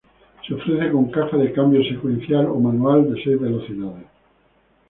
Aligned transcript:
Se 0.47 0.55
ofrece 0.55 0.91
con 0.91 1.11
caja 1.11 1.37
de 1.37 1.53
cambios 1.53 1.87
secuencial 1.87 2.47
o 2.47 2.55
manual 2.59 3.13
de 3.13 3.21
seis 3.23 3.39
velocidades. 3.39 4.07